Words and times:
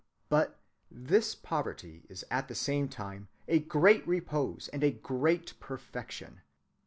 But 0.29 0.57
this 0.89 1.35
poverty 1.35 2.07
is 2.09 2.25
at 2.31 2.47
the 2.47 2.55
same 2.55 2.89
time 2.89 3.27
a 3.47 3.59
great 3.59 4.07
repose 4.07 4.67
and 4.73 4.83
a 4.83 4.89
great 4.89 5.53
perfection. 5.59 6.41